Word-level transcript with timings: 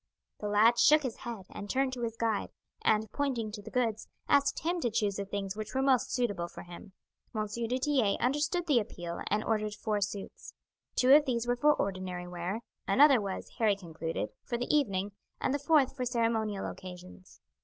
The 0.39 0.47
lad 0.47 0.79
shook 0.79 1.03
his 1.03 1.17
head 1.17 1.45
and 1.51 1.69
turned 1.69 1.93
to 1.93 2.01
his 2.01 2.17
guide, 2.17 2.49
and, 2.81 3.11
pointing 3.11 3.51
to 3.51 3.61
the 3.61 3.69
goods, 3.69 4.07
asked 4.27 4.61
him 4.61 4.79
to 4.81 4.89
choose 4.89 5.17
the 5.17 5.25
things 5.25 5.55
which 5.55 5.75
were 5.75 5.81
most 5.83 6.11
suitable 6.11 6.47
for 6.47 6.63
him; 6.63 6.93
M. 7.35 7.45
du 7.45 7.67
Tillet 7.77 8.17
understood 8.19 8.65
the 8.65 8.79
appeal 8.79 9.21
and 9.27 9.43
ordered 9.43 9.75
four 9.75 10.01
suits. 10.01 10.55
Two 10.95 11.13
of 11.13 11.25
these 11.25 11.45
were 11.45 11.55
for 11.55 11.75
ordinary 11.75 12.27
wear; 12.27 12.61
another 12.87 13.21
was, 13.21 13.47
Harry 13.59 13.75
concluded, 13.75 14.29
for 14.43 14.57
the 14.57 14.75
evening; 14.75 15.11
and 15.39 15.53
the 15.53 15.59
fourth 15.59 15.95
for 15.95 16.03
ceremonial 16.03 16.65
occasions. 16.65 17.39